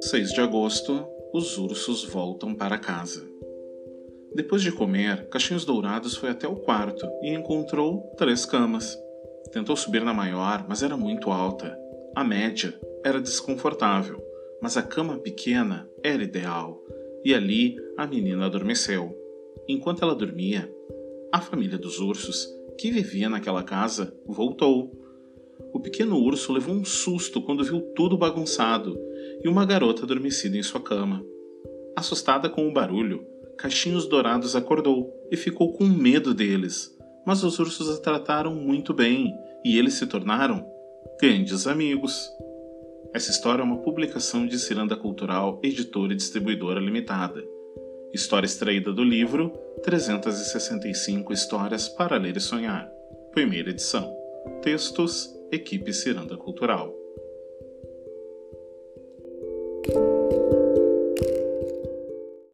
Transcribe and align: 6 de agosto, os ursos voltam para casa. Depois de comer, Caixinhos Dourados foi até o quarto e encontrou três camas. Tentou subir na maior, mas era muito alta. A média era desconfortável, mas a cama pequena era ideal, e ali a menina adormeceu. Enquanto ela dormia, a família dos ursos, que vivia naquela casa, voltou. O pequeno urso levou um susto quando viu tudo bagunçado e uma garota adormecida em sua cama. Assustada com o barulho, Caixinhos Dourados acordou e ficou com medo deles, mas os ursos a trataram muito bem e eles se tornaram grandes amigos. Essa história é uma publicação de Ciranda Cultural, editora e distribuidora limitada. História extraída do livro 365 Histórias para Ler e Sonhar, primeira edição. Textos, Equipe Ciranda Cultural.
6 0.00 0.32
de 0.32 0.40
agosto, 0.40 1.06
os 1.32 1.58
ursos 1.58 2.04
voltam 2.04 2.54
para 2.54 2.78
casa. 2.78 3.28
Depois 4.34 4.62
de 4.62 4.72
comer, 4.72 5.28
Caixinhos 5.28 5.64
Dourados 5.64 6.16
foi 6.16 6.30
até 6.30 6.48
o 6.48 6.56
quarto 6.56 7.06
e 7.22 7.34
encontrou 7.34 8.02
três 8.16 8.44
camas. 8.46 8.98
Tentou 9.52 9.76
subir 9.76 10.04
na 10.04 10.14
maior, 10.14 10.66
mas 10.68 10.82
era 10.82 10.96
muito 10.96 11.30
alta. 11.30 11.78
A 12.14 12.24
média 12.24 12.78
era 13.04 13.20
desconfortável, 13.20 14.22
mas 14.62 14.76
a 14.76 14.82
cama 14.82 15.18
pequena 15.18 15.88
era 16.02 16.22
ideal, 16.22 16.82
e 17.24 17.34
ali 17.34 17.76
a 17.96 18.06
menina 18.06 18.46
adormeceu. 18.46 19.16
Enquanto 19.68 20.02
ela 20.02 20.14
dormia, 20.14 20.72
a 21.32 21.40
família 21.40 21.78
dos 21.78 21.98
ursos, 22.00 22.48
que 22.78 22.90
vivia 22.90 23.28
naquela 23.28 23.62
casa, 23.62 24.14
voltou. 24.26 25.07
O 25.72 25.80
pequeno 25.80 26.18
urso 26.18 26.52
levou 26.52 26.74
um 26.74 26.84
susto 26.84 27.42
quando 27.42 27.64
viu 27.64 27.80
tudo 27.94 28.16
bagunçado 28.16 28.98
e 29.42 29.48
uma 29.48 29.64
garota 29.64 30.04
adormecida 30.04 30.56
em 30.56 30.62
sua 30.62 30.80
cama. 30.80 31.24
Assustada 31.96 32.48
com 32.48 32.68
o 32.68 32.72
barulho, 32.72 33.26
Caixinhos 33.58 34.06
Dourados 34.06 34.54
acordou 34.54 35.12
e 35.30 35.36
ficou 35.36 35.72
com 35.72 35.84
medo 35.84 36.32
deles, 36.32 36.96
mas 37.26 37.42
os 37.42 37.58
ursos 37.58 37.90
a 37.90 38.00
trataram 38.00 38.54
muito 38.54 38.94
bem 38.94 39.34
e 39.64 39.76
eles 39.76 39.94
se 39.94 40.06
tornaram 40.06 40.64
grandes 41.20 41.66
amigos. 41.66 42.30
Essa 43.12 43.30
história 43.30 43.62
é 43.62 43.64
uma 43.64 43.78
publicação 43.78 44.46
de 44.46 44.58
Ciranda 44.58 44.96
Cultural, 44.96 45.58
editora 45.62 46.12
e 46.12 46.16
distribuidora 46.16 46.78
limitada. 46.78 47.44
História 48.12 48.46
extraída 48.46 48.92
do 48.92 49.02
livro 49.02 49.50
365 49.82 51.32
Histórias 51.32 51.88
para 51.88 52.16
Ler 52.16 52.36
e 52.36 52.40
Sonhar, 52.40 52.88
primeira 53.32 53.70
edição. 53.70 54.16
Textos, 54.62 55.37
Equipe 55.50 55.92
Ciranda 55.92 56.36
Cultural. 56.36 57.07